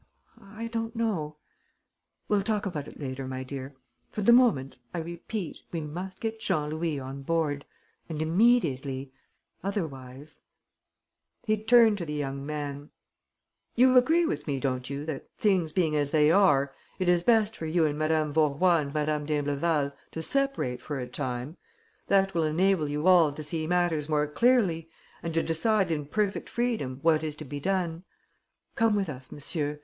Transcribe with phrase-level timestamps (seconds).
[0.41, 1.37] I don't know...."
[2.27, 3.75] "We'll talk about it later, my dear.
[4.09, 7.65] For the moment, I repeat, we must get Jean Louis on board.
[8.09, 9.13] And immediately....
[9.63, 10.41] Otherwise...."
[11.45, 12.89] He turned to the young man:
[13.75, 17.55] "You agree with me, don't you, that, things being as they are, it is best
[17.55, 21.57] for you and Madame Vaurois and Madame d'Imbleval to separate for a time?
[22.07, 24.89] That will enable you all to see matters more clearly
[25.21, 28.03] and to decide in perfect freedom what is to be done.
[28.73, 29.79] Come with us, monsieur.